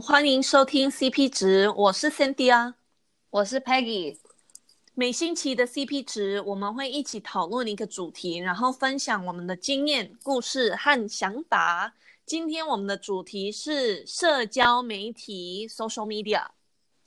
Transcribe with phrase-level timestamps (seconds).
[0.00, 2.76] 欢迎收听 CP 值，我是 Cindy 啊，
[3.30, 4.18] 我是 Peggy。
[4.94, 11.94] 每星期的 CP 值，我们会一起讨论一个主题，然后分享我们的经验、故事和想法。
[12.24, 16.46] 今天我们的主题是社交媒体 （social media）。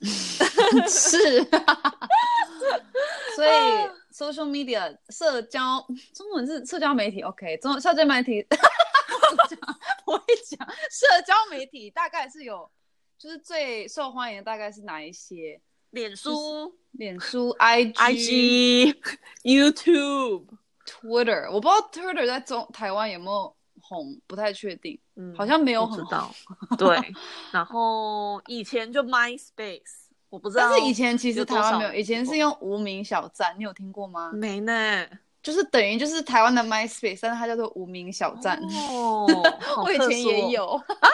[0.88, 1.42] 是，
[3.34, 3.50] 所以
[4.14, 5.84] social media 社交
[6.14, 8.46] 中文是社交媒体，OK，中社交媒体。
[10.04, 12.70] 我会讲社交媒体大概是有，
[13.18, 15.60] 就是最受欢迎的大概是哪一些？
[15.90, 18.96] 脸书、脸书、IG、 IG、
[19.44, 20.44] YouTube、
[20.84, 26.34] Twitter，我不知道 Twitter 在中台湾有没有红，不太确定，嗯，好像没有很红。
[26.76, 26.98] 对，
[27.52, 29.80] 然后以前就 MySpace，
[30.28, 34.32] 我不知道，但是以前其实台湾没有，以前是用无名小站，你有听过吗？
[34.34, 35.06] 没呢，
[35.46, 38.60] 就是等于就是台湾的 MySpace，但是它叫做无名小站。
[38.90, 39.24] 哦，
[39.84, 41.08] 我以前也有啊，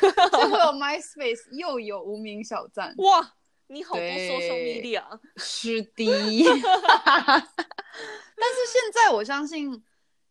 [0.00, 3.32] 真的， 就会有 MySpace，又有无名小站，哇。
[3.66, 5.02] 你好多 social media，
[5.36, 6.04] 是的。
[6.04, 9.80] 但是现在我相信，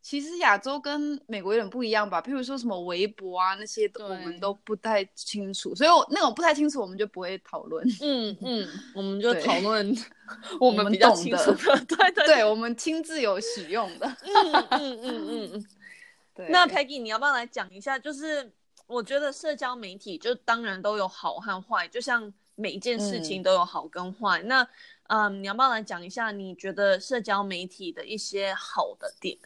[0.02, 2.22] 其实亚洲跟美国有点不一样吧。
[2.22, 7.86] 譬如说什么微博啊那些，我们都不太清楚，所以我那种不太清楚，我们就不会讨论。
[8.02, 9.96] 嗯嗯，我们就讨论
[10.60, 14.08] 我们比较清楚的，对对对，我们亲自有使用的。
[14.22, 15.66] 嗯嗯嗯嗯嗯。
[16.36, 18.00] 对，那 Peggy，你要不要来讲一下？
[18.00, 18.52] 就是
[18.88, 22.34] 我觉得社交媒体就当然都有好和坏，就像。
[22.62, 24.68] 每一件事情都有好跟坏，嗯、那，
[25.08, 29.38] 嗯，你要不要来讲一下你觉得社交媒体的一些好的点？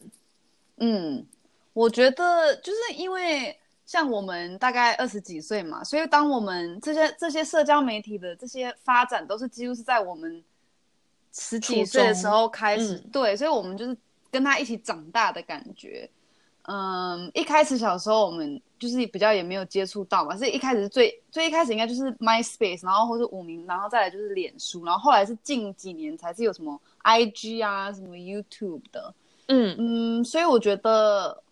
[0.78, 1.26] 嗯，
[1.74, 10.44] 我觉得就是因为像我们大概二十几岁嘛，所以当我们这些这些社交媒体的这些发展都是几乎是在我们
[11.32, 13.96] 十几岁的时候开始，嗯、对，所以我们就是
[14.32, 16.10] 跟他一起长大的感觉。
[16.64, 29.14] 嗯，一开始小时候我们就是比较也没有接触到嘛，所以一开始是最最一开始应该就是 MySpace，然后或是五名，然后再来就是脸书，然后后来是近几年才是有什么 IG 啊，什么 YouTube 的。
[29.48, 31.44] 嗯嗯，所以我觉得，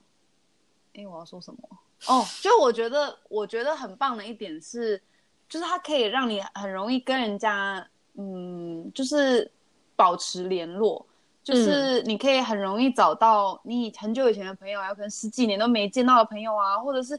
[0.94, 1.60] 哎，我要说什么？
[2.08, 5.02] 哦，就我觉得我觉得很棒的一点是，
[5.48, 9.52] 就是它可以让你很容易跟人家，嗯，就是
[9.96, 11.06] 保持联络。
[11.44, 17.16] 就是你可以很容易找到你很久以前的朋友啊，有可能十几年都没见到的朋友啊，或者是，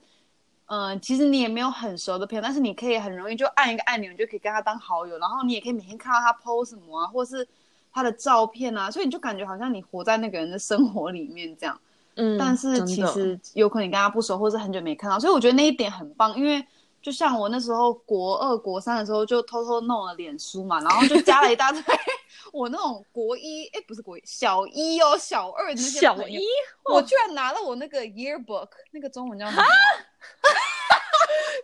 [0.67, 7.47] 嗯、呃，其实你也没有很熟的朋友，但是你可以很容易就按一个按钮，你就可以跟他当好友，然后你也可以每天看到他 post 什么啊，或是
[7.93, 11.79] 他的照片啊，所以你就感觉好像你活在那个人的生活里面这样。
[12.17, 16.65] 嗯，但是其实有可能你跟他不熟，或是很久没看到，所以我觉得那一点很棒，因为。
[17.03, 21.83] 就像我那时候国二、国三的时候，就偷偷弄了脸书嘛，然后就加了一大堆
[22.53, 25.99] 我那种国一，哎，不是国一，小一哦，小二的那些。
[25.99, 26.39] 小一，
[26.85, 29.63] 我居然拿了我那个 yearbook，那个中文叫什么？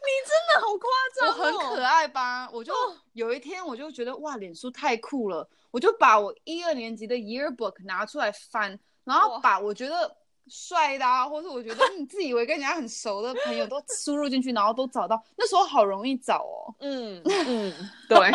[0.05, 2.49] 你真的好夸张哦，我很可爱吧？
[2.53, 2.73] 我就
[3.13, 10.17] 有一天我就觉得哇，脸书太酷了，我就把我一二年级的 yearbook 拿出来翻，然后把我觉得。
[10.51, 15.23] 帅的啊，或是我觉得你 自以为跟人家很熟的朋友都输入进去，然后都找到。
[15.37, 16.75] 那时候好容易找哦。
[16.81, 17.75] 嗯嗯，
[18.09, 18.33] 对，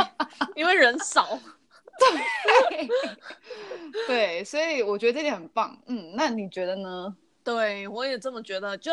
[0.56, 1.28] 因为人少。
[1.98, 2.88] 对
[4.06, 5.76] 对，所以我觉得这点很棒。
[5.88, 7.16] 嗯，那你觉得呢？
[7.44, 8.78] 对，我也这么觉得。
[8.78, 8.92] 就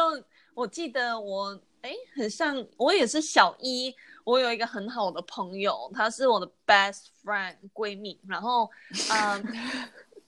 [0.54, 8.70] 我记得我哎，很像我也是小一，我有一个很好的朋友，她是我的 best friend 闺蜜，然后
[9.12, 9.44] 嗯。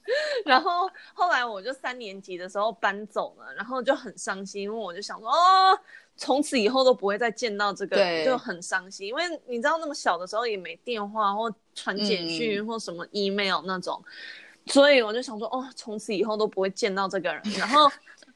[0.43, 0.81] 然后
[1.13, 5.79] 后来我就三年级的时候搬走了，然后就很伤心，因为我就想说，哦，
[6.17, 9.07] 从此以后都不会再见到这个人，就很伤心。
[9.07, 17.89] 因为你知道那么小的时候也没电话或传简讯或什么 email 那种，嗯、所以我就想说，哦，从此以后都不会见到这个人，然后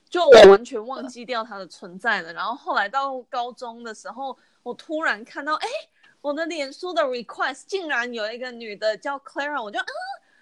[0.09, 2.33] 就我完全忘记掉他的存在了。
[2.33, 5.67] 然后后来到高中的时候，我突然看到，哎，
[6.21, 9.85] 我的脸书的 request 竟然有一个女的叫 Clara，我就啊。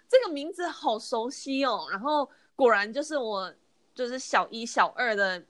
[0.07, 3.51] 这个名字好熟悉哦，然后果然就是我，
[3.95, 5.43] 就是小一、小二的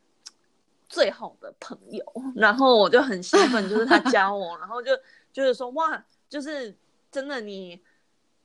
[0.87, 2.01] 最好的朋友，
[2.37, 4.97] 然后我就很兴奋，就是他加我，然后就
[5.33, 6.73] 就是说哇，就是
[7.11, 7.79] 真的你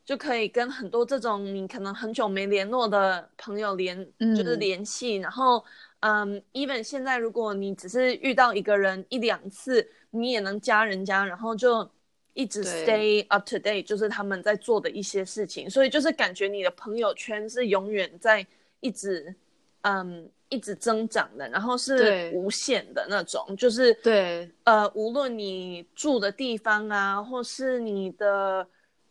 [0.05, 5.65] 就可以跟很多这种你可能很久没联络的朋友联，就是联系，嗯、然后
[6.01, 11.89] 嗯，even 现在如果你只是遇到一个人一两次，你也能加人家，然后就。
[12.33, 18.47] 一直 stay up to date，就是他们在做的一些事情，所以就是感觉你的朋友圈是永远在
[18.79, 19.35] 一直，
[19.83, 28.65] 嗯，一直增长的，然后是无限的那种，就是对，呃，无论你住的地方啊，或是你的，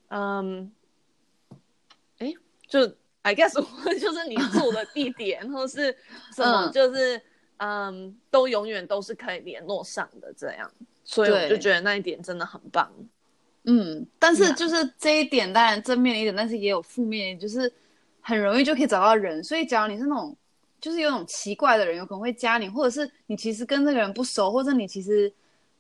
[0.08, 0.79] 嗯，哎，
[2.70, 2.80] 就
[3.24, 3.54] I guess
[4.00, 5.94] 就是你住的地点，或是
[6.34, 7.22] 什么，就是。
[7.62, 10.72] 嗯，都永远都是可以联络上的这样，
[11.04, 12.90] 所以我就觉得那一点真的很棒。
[13.66, 17.70] 嗯，但是就是这一点当然正面一点，但是也有负面，就是
[18.22, 19.44] 很容易就可以找到人。
[19.44, 20.34] 所以假如你是那种
[20.80, 25.30] 就是有种奇怪的人，有可能会加你，或者是你其实跟这个人不熟，或者你其实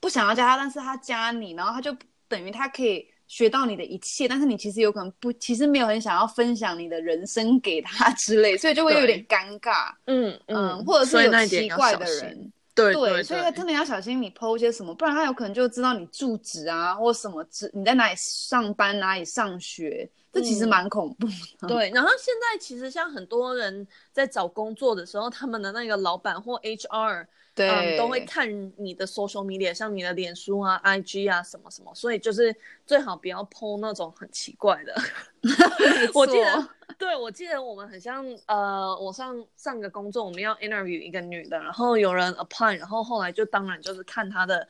[0.01, 1.95] 不想要加他，但是他加你，然后他就
[2.27, 9.93] 等于他可以学到你的一切，但是你其实有可能不，其实没有很想要分享你的人生给他 之类，所以就会有点尴尬。
[10.07, 12.51] 嗯嗯，嗯，或者是有奇怪的人。
[12.75, 21.33] 对，对，对，所以真的要小心你 po 一些什么，不然他有可能就知道你住址啊，或什么知，你在哪里上班，哪里上学，这其实蛮恐怖的。
[21.63, 21.67] 嗯。
[21.67, 27.27] 对，然后现在其实像很多人在找工作的时候，他们的那个老板或 HR。
[27.55, 28.47] 对、嗯，都会看
[28.77, 32.55] 你的 social media，像你的脸书啊、IG 啊什么什么，所以就是
[32.85, 34.95] 最好不要 po 那种很奇怪的。
[36.13, 44.65] 我记得， 对，我记得我们很像，呃，我上上个工作，我们要 interview 一个女的，然后有人 apply，然后后来就当然就是看她的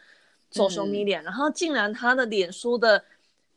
[0.51, 3.03] social media，、嗯、然后竟然她的脸书的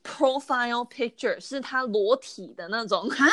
[0.03, 3.09] profile picture 是他裸体的那种。
[3.09, 3.27] 啊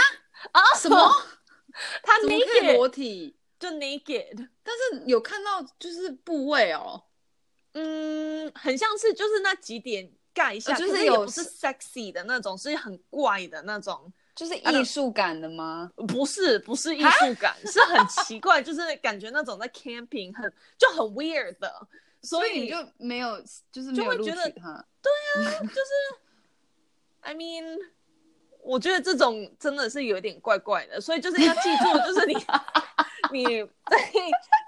[0.51, 0.61] 啊？
[0.77, 1.11] 什么？
[2.03, 3.35] 他 naked 裸体？
[3.59, 7.03] 就 naked，但是有看到就是部位哦，
[7.73, 15.91] 嗯，很像是就是那几点盖一下，就是有不是 sexy 的那种，是很怪的那种，就是艺术感的吗？
[16.07, 21.85] 不是，不是艺术感，是很奇怪，就是感觉那种在 camping 很就很 weird 的，
[22.21, 23.43] 所以你就没有
[23.73, 25.11] 就是没有就会觉得他，对
[25.43, 25.81] 啊，就是
[27.21, 27.77] I mean，
[28.63, 32.35] 我觉得这种真的是有点怪怪的，所以就是要记住，就是你。
[33.31, 34.01] 你在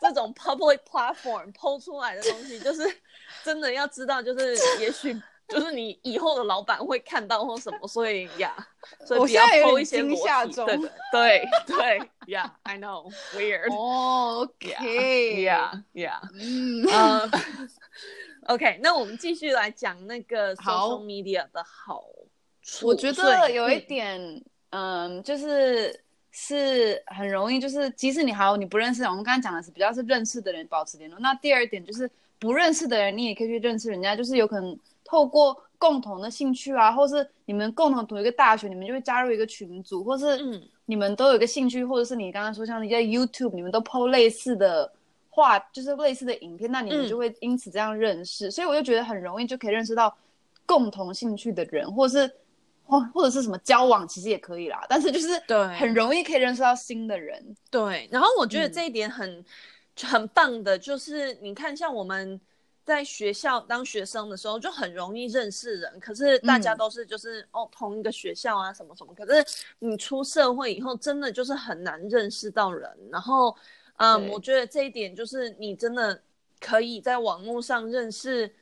[0.03, 2.83] 这种 public platform PO 出来的东西，就是
[3.43, 8.55] 真的要知道，就是也许就是你以后的老板会看到或什么，所以呀，
[9.07, 10.15] 所以不要 PO 一些裸
[10.45, 10.77] 体，对
[11.11, 13.71] 对对，Yeah，I know，weird。
[13.73, 17.31] 哦，OK，Yeah，Yeah，嗯
[18.47, 22.20] ，OK，那我们继续来讲那个 social media 的好处。
[22.83, 25.99] 我觉得有一点，嗯，就是。
[26.33, 31.19] 是很容易，就是即使你好，你不认识，我们刚才讲的是比较是认识的人保持联络。
[31.19, 32.09] 那第二点就是
[32.39, 40.39] 不认识的人，你也可以去认识人家，就是有可能透过共同的兴趣啊，或是你们共同读一个大学，你们就会加入一个群组，或是
[40.85, 44.89] 你们都有一个兴趣，或者是你刚刚说像一些 YouTube，你们都 PO 类似的
[45.29, 48.47] 话，就是类似的影片，那你们就会因此这样认识。
[48.47, 50.17] 嗯、所以我就觉得很容易就可以认识到
[50.65, 52.31] 共同兴趣的人，或是。
[52.91, 57.55] 或或者是什么交往，其实也可以啦，但是就是对，很容易可以认识到新的人。
[57.69, 59.45] 对，然后我觉得这一点很、嗯、
[60.03, 62.37] 很棒的，就是你看，像我们
[62.83, 65.99] 在学校当学生的时候，就很容易认识人。
[66.01, 69.13] 可是大家都是就是、嗯、哦同一个学校啊什么什么。
[69.13, 69.45] 可是
[69.79, 72.91] 你出社会以后，真的就是很难认识到人。
[73.09, 73.55] 然后
[73.95, 76.21] 嗯，我觉得这一点就是你真的
[76.59, 78.53] 可以在网络上认识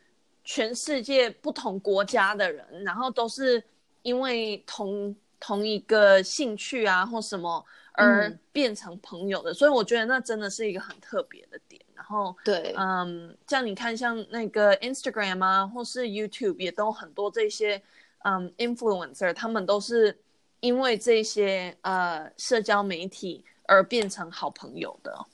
[0.44, 3.60] 全世界不同国家的人，然后都是。
[4.02, 11.80] 因为同同一个兴趣啊或什么而变成朋友的，嗯，所以我觉得那真的是一个很特别的点。
[11.94, 17.80] 然后对，嗯，像你看，像那个 Instagram 啊，或是 YouTube 也都很多这些
[18.24, 20.18] 嗯 influencer，他们都是
[20.60, 25.26] 因为这些呃社交媒体而变成好朋友的。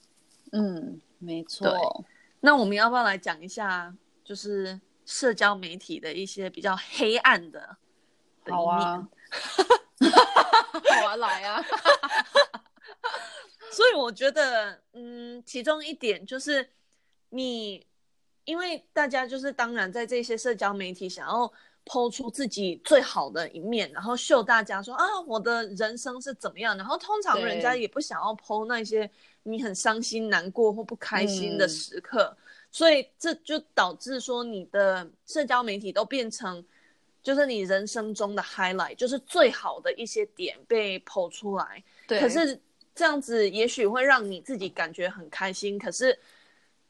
[0.52, 2.04] 嗯，没错。
[2.40, 7.76] 那我们要不要来讲一下，就是社交媒体的一些比较黑暗的？
[8.50, 9.08] 好啊，
[11.00, 11.64] 好啊，来啊！
[13.72, 16.68] 所以我觉得，嗯，其中一点就是
[17.30, 17.84] 你，
[18.44, 21.52] 因为大家就是当然在这些社交媒体想要
[21.84, 26.76] po 出自己最好的一面，然后秀大家说啊，我的人生是怎么样。
[26.76, 29.10] 然后通常人家也不想要 po 那些
[29.42, 36.64] 你很伤心、难过或不开心的时刻，嗯，所以这就导致说你的社交媒体都变成。
[37.26, 41.82] 就是你人生中的 highlight，就是最好的一些点被 po 出来。
[42.06, 42.20] 对。
[42.20, 42.56] 可是
[42.94, 46.16] 这样子也许会让你自己感觉很开心，可是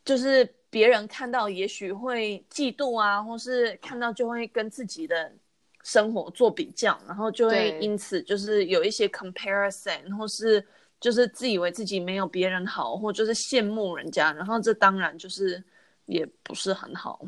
[0.05, 5.33] 就是别人看到也许会嫉妒啊，或是看到就会跟自己的
[5.83, 10.63] 生活做比较，然后就会因此就是有一些 comparison，或是
[11.01, 15.65] 就是自以为自己没有别人好，或就是羡慕人家，然后这当然就是
[16.05, 17.27] 也不是很好。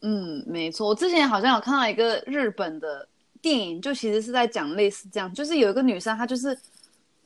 [0.00, 0.86] 嗯，没错。
[0.86, 3.06] 我之前好像有看到一个日本的
[3.42, 6.56] 电影，就其实是在讲类似这样，就是有一个女生，她就是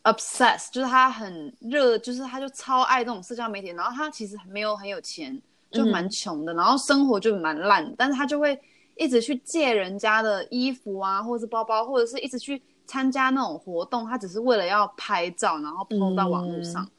[0.04, 3.68] obsessed，就是她很热，就是她就超爱这种社交媒体。
[3.68, 8.58] 然后她其实没有很有钱，就蛮穷的，嗯，然后生活就蛮烂，但是她就会
[8.96, 16.82] 一直去借人家的衣服啊，或者是包包，或者是一直去参加那种活动，她只是为了要拍照，然后 PO 到网络上。
[16.84, 16.90] 嗯，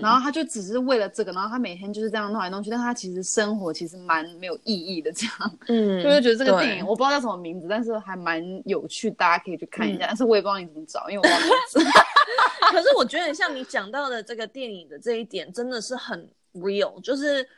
[0.00, 11.90] 然后他就只是为了这个，然后他每天就是这样弄来弄去，但他其实生活其实蛮没有意义的这样， 嗯，就会觉得这个电影我不知道叫什么名字，但是还蛮有趣，大家可以去看一下，嗯、但是我也不知道你怎么找，因为我忘记名字。
[12.70, 17.48] 可是我觉得像你讲到的这个电影的这一点真的是很 real，就是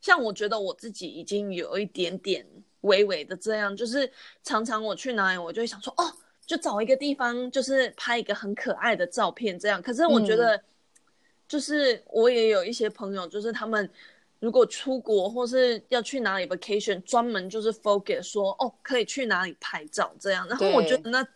[0.00, 2.46] 像我觉得我自己已经有一点点
[2.82, 4.10] 微微的这样，就是
[4.42, 6.04] 常常我去哪里，我就会想说哦。
[6.46, 9.80] 就找一个地方，就是拍一个很可爱的照片，这样。
[9.80, 10.60] 可是我觉得，
[11.50, 13.90] 就是我也有一些朋友，就是他们
[14.38, 20.46] 如果出国或是要去哪里 vacation，专门就是 focus 说哦，可以去哪里拍照这样。
[20.46, 21.26] 然后我觉得那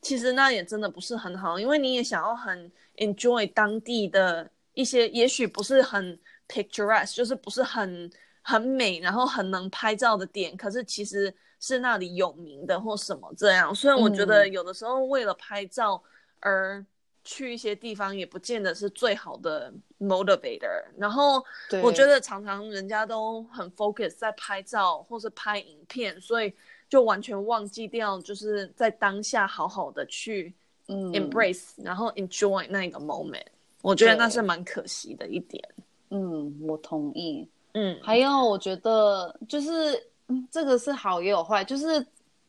[0.00, 11.34] 其实那也真的不是很好，因为你也想要很 enjoy 当地的一些，也许不是很 picturesque，就是不是很很美，然后很能拍照的点，可是其实。
[11.58, 16.00] 是那里有名的或什么这样，所以我觉得有的时候为了拍照
[16.38, 16.84] 而
[17.26, 20.82] 去一些地方，也不见得是最好的 motivator。
[20.96, 21.44] 然后
[21.82, 26.54] 我觉得常常人家都很 focus 在拍照或是拍影片，所以
[26.88, 30.54] 就完全忘记掉就是在当下好好的去
[30.86, 33.44] embrace，嗯，然后 enjoy 那个 moment。
[33.82, 35.62] 我觉得那是蛮可惜的一点。
[36.10, 37.46] 嗯，我同意。
[37.72, 40.02] 嗯，还有我觉得就是。
[40.28, 42.04] 嗯，这个是好也有坏，就是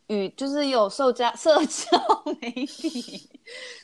[0.08, 1.88] 与就是有社交社交
[2.42, 3.30] 媒体，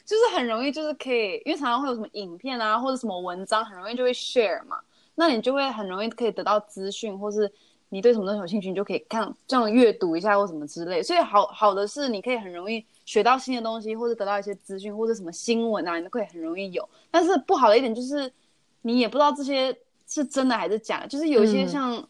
[0.06, 4.78] 就是很容易就是可以，因为常常会有什么影片啊或者什么文章，很容易就会 share 嘛，
[5.16, 7.52] 那你就会很容易可以得到资讯，或是
[7.90, 11.04] 你对什么东西有兴趣，你就可以看这样阅读一下或什么之类。
[11.04, 16.88] 所以好好的是你可以很容易学到新的东西，或者得到一些资讯，或者什么新闻啊，你都可以很容易有。
[17.12, 18.32] 但是不好的一点就是
[18.84, 19.78] 你也不知道这些
[20.08, 21.94] 是真的还是假的，就是有一些像。
[21.96, 22.08] 嗯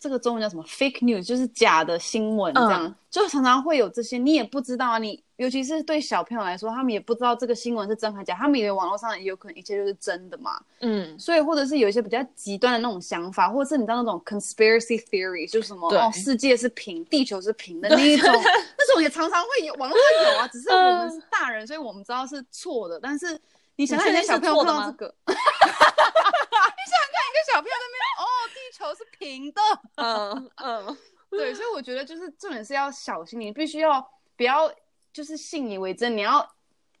[0.00, 4.98] 这个中文叫什么？fake news 就是假的新闻，这样、嗯、就常常会有这些，你也不知道啊。
[4.98, 10.60] 你尤其是对小朋友来说，他们也不知道这个新闻是真还假，他们以为网络上也有可能一切就是真的嘛。
[10.80, 18.30] 嗯，所以或者是有一些比较极端的那种想法，或者是你知道那种 conspiracy theory，就是什么哦，世界是平，地球是平的那一种，
[18.78, 20.48] 那种也常常会有，网络上有啊。
[20.48, 22.98] 只是我们是大人，所以我们知道是错的。
[23.00, 23.40] 但是
[23.76, 25.14] 你想想，小朋友看到这个。
[27.46, 29.60] 小朋友那边哦，地球是平的，
[29.96, 30.98] 嗯嗯，
[31.30, 34.00] 对，所以我觉得就是重点是要小心，你必须要
[34.36, 34.72] 不要
[35.12, 36.48] 就是信以为真，你要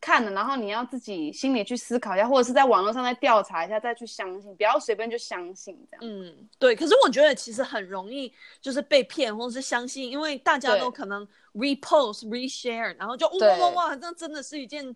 [0.00, 6.00] 看了，然后你要自己心里去思考一下，或者是在网络上再调查一下，再去相信，不要随便就相信这样。
[6.04, 6.76] 嗯，对。
[6.76, 14.94] 可是我觉得其实很容易就是被骗，或者是相信，因为大家都可能 repost、reshare，然后就哇哇哇，这真的是一件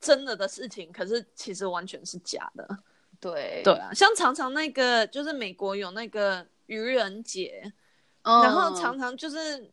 [0.00, 2.78] 真的的事情，可是其实完全是假的。
[3.20, 7.72] 对对啊，像常常那个就是美国有那个愚人节，
[8.22, 9.70] 嗯，然后常常就是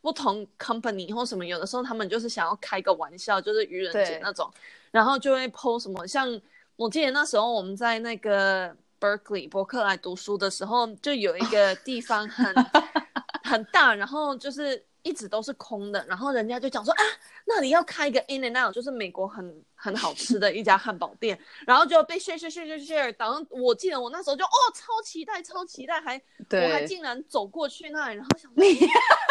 [0.00, 4.50] 不同 company 或什么，有的时候他们就是想要开个玩笑，就是愚人节那种，
[4.90, 6.06] 然后就会 post 什么。
[6.06, 6.40] 像
[6.76, 12.54] 我记得那时候我们在那个 Berkeley 伯克莱读书的时候，就有一个地方很
[13.44, 14.84] 很大，然后就是。
[15.02, 17.02] 一直都是空的，然后人家就讲说啊，
[17.46, 28.62] 那里要开一个 In and Out，就是美国很很好吃的一家汉堡店，然后就被 share share share share share，然后我记得我那时候就哦超期待超期待，还我还竟然走过去那里，然后想说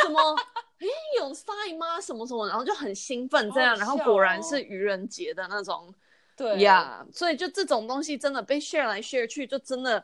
[0.03, 0.35] 什么
[0.79, 2.01] 哎有 sign 吗？
[2.01, 5.93] 什么什么，然后就很兴奋这样，然后果然是愚人节的那种，
[6.35, 10.03] 对呀，yeah, 所以就这种东西真的被 share 来 share 去，就真的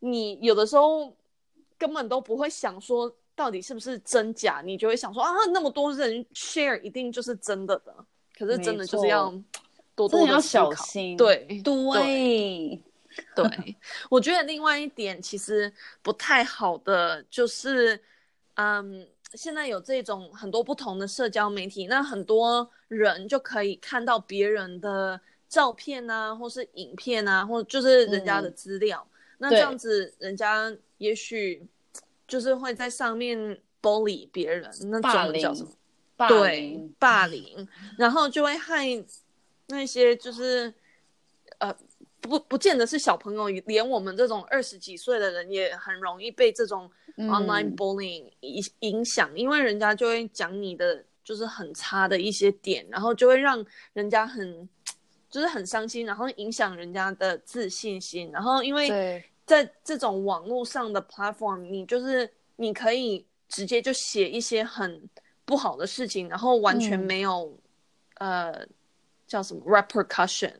[0.00, 1.16] 你有的时候
[1.78, 3.16] 根本都不会想说。
[3.36, 4.62] 到底是不是真假？
[4.64, 7.94] 你就会想说啊，那么多人 share 一定就是真的的。
[8.36, 9.30] 可是真的就是要
[9.94, 11.16] 多多的要小心。
[11.16, 12.80] 对对对，
[13.34, 13.76] 对
[14.08, 15.70] 我觉得另外一点其实
[16.02, 18.00] 不太好的就是，
[18.54, 29.06] 嗯，现在有这种很多不同的社交媒体，那很多人就可以看到别人的照片啊，或是影片啊，或就是人家的资料。
[29.10, 31.66] 嗯、那这样子，人家也许。
[32.26, 33.38] 就是会在上面
[33.80, 35.70] bully 别人，那种叫什么？
[36.16, 36.40] 霸凌。
[36.40, 38.84] 对，霸凌，然后就会害
[39.68, 40.72] 那些就是
[41.58, 41.76] 呃
[42.20, 54.68] 不不见得是小朋友，连我们这种二十几岁的人也很容易被这种 online bullying 影影响，嗯，因为人家就会讲你的就是很差的一些点，然后就会让人家很
[55.30, 59.22] 就是很伤心，然后影响人家的自信心，然后因为。
[59.46, 65.08] 在这种网络上的 platform，你就是你可以直接就写一些很
[65.44, 67.56] 不好的事情，然后完全没有、
[68.14, 68.66] 嗯、呃
[69.26, 70.52] 叫什么 repercussion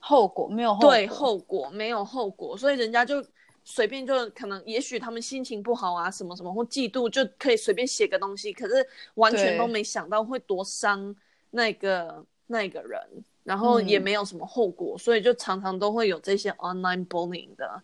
[0.00, 3.24] 后果没有后果，对，后果没有后果，所以人家就
[3.64, 11.14] 随便就可能也许他们心情不好啊什么什么或嫉妒就可以随便写个东西，可是完全都没想到会多伤
[11.50, 13.00] 那个那个人，
[13.42, 17.82] 然后也没有什么后果，嗯、所以就常常都会有这些 online bullying 的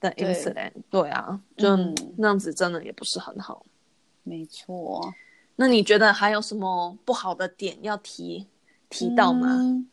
[0.00, 1.02] 的 incident 对。
[1.02, 1.76] 对啊，就
[2.16, 3.64] 那样子真的也不是很好。
[4.22, 5.12] 没错。
[5.56, 8.46] 那你觉得还有什么不好的点要提
[8.88, 9.48] 提到吗？
[9.48, 9.88] 嗯，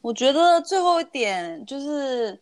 [0.00, 2.40] 我觉得最后一点就是，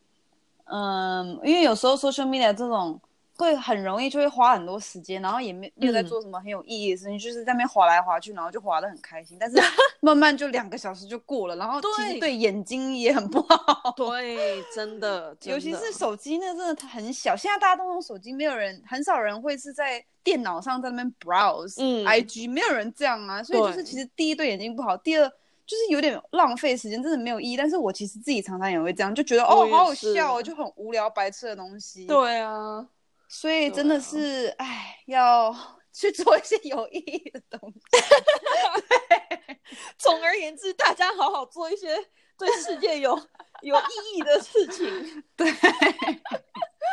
[0.64, 3.00] 嗯，因为有时候 social media 这种。
[3.36, 9.36] 会很容易就会花很多时间，然后也没没有在做什么很有意义的事情，嗯、就是在那边划来划去，然后就划得很开心。
[9.40, 9.56] 但是
[10.00, 13.92] 慢慢就两个小时就过了，然后其实对眼睛也很不好。
[13.96, 17.34] 对，真的， 真的，尤其是手机那真的很小。
[17.34, 23.42] 现在大家都用手机，没有人很少人会是在电脑上在那边 browse、嗯、IG，没有人这样啊。
[23.42, 25.28] 所以就是其实第一对眼睛不好，第二
[25.66, 27.56] 就是有点浪费时间，真的没有意义。
[27.56, 32.06] 但是我其实自己常常也会这样，就觉得哦好好笑哦，就很无聊白痴的东西。
[32.06, 32.86] 对啊。
[33.34, 34.72] 所以真的是，哎、啊，
[35.06, 35.52] 要
[35.92, 37.80] 去做一些有意义的东西。
[39.08, 39.58] 对，
[39.98, 41.98] 总而言之，大家好好做一些
[42.38, 43.20] 对世界有
[43.62, 45.24] 有意义的事情。
[45.36, 45.52] 对。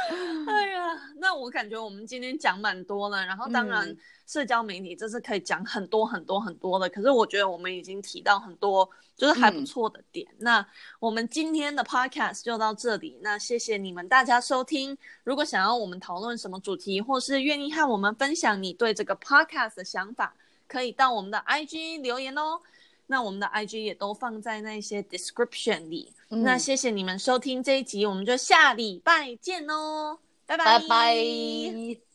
[0.47, 3.95] 哎呀，那我感觉我们今天讲蛮多了，然后当然
[4.27, 10.25] 社交媒体这是可以讲很多很多很多的，可是我觉得我们已经提到很多就是还不错的点。
[10.31, 10.67] 嗯、那
[10.99, 14.97] 我们今天的 podcast 就到这里，那谢谢你们大家收听。
[15.23, 20.33] 如果想要我们讨论什么主题，或是愿意和我们分享你对这个 podcast 的想法，
[20.67, 22.59] 可以到我们的 IG 留言哦。
[23.07, 26.13] 那我们的 IG 也都放在那些 description 里。
[26.31, 30.79] 嗯、那谢谢你们收听这一集，我们就下礼拜见哦，拜拜。
[30.79, 32.10] 拜拜。